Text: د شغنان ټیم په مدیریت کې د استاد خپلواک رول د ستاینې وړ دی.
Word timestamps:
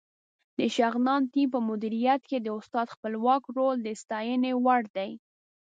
د 0.57 0.59
شغنان 0.75 1.21
ټیم 1.33 1.47
په 1.53 1.59
مدیریت 1.69 2.21
کې 2.29 2.37
د 2.41 2.47
استاد 2.59 2.87
خپلواک 2.95 3.43
رول 3.57 3.75
د 3.83 3.89
ستاینې 4.01 4.51
وړ 4.63 4.81
دی. 4.97 5.11